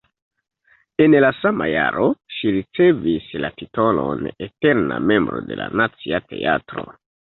En 1.03 1.15
la 1.23 1.29
sama 1.39 1.67
jaro 1.73 2.07
ŝi 2.37 2.53
ricevis 2.55 3.27
la 3.45 3.53
titolon 3.61 4.31
eterna 4.47 4.99
membro 5.13 5.43
de 5.51 5.59
la 5.61 5.69
Nacia 5.83 6.27
Teatro. 6.33 6.89